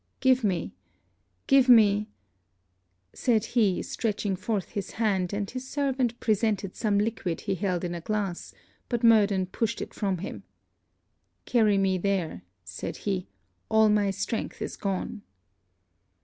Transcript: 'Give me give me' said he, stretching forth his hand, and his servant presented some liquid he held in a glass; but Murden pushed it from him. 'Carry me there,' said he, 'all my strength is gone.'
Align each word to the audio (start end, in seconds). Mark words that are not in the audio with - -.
'Give 0.19 0.43
me 0.43 0.73
give 1.45 1.69
me' 1.69 2.09
said 3.13 3.45
he, 3.45 3.83
stretching 3.83 4.35
forth 4.35 4.69
his 4.69 4.93
hand, 4.97 5.31
and 5.31 5.47
his 5.47 5.69
servant 5.69 6.19
presented 6.19 6.75
some 6.75 6.97
liquid 6.97 7.41
he 7.41 7.53
held 7.53 7.83
in 7.83 7.93
a 7.93 8.01
glass; 8.01 8.51
but 8.89 9.03
Murden 9.03 9.45
pushed 9.45 9.79
it 9.79 9.93
from 9.93 10.17
him. 10.17 10.41
'Carry 11.45 11.77
me 11.77 11.99
there,' 11.99 12.41
said 12.63 12.97
he, 13.05 13.27
'all 13.69 13.89
my 13.89 14.09
strength 14.09 14.59
is 14.59 14.75
gone.' 14.75 15.21